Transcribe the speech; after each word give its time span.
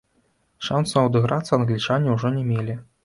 Шансаў 0.67 1.09
адыграцца 1.09 1.53
англічане 1.59 2.09
ўжо 2.17 2.33
не 2.39 2.43
мелі. 2.51 2.79